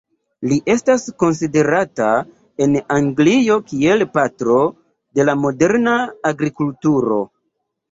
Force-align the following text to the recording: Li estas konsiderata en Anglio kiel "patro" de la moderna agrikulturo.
Li 0.51 0.55
estas 0.75 1.03
konsiderata 1.23 2.07
en 2.67 2.79
Anglio 2.97 3.59
kiel 3.69 4.03
"patro" 4.17 4.57
de 5.21 5.29
la 5.31 5.39
moderna 5.45 5.97
agrikulturo. 6.35 7.23